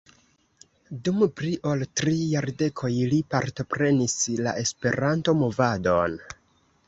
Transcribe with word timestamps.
Dum 1.07 1.19
pli 1.41 1.51
ol 1.71 1.83
tri 2.01 2.13
jardekoj 2.31 2.89
li 3.13 3.19
partoprenis 3.35 4.17
la 4.47 4.57
Esperanto-movadon. 4.65 6.17